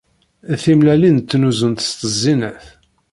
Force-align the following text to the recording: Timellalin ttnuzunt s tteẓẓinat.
Timellalin 0.61 1.17
ttnuzunt 1.19 1.85
s 1.87 1.89
tteẓẓinat. 1.91 2.65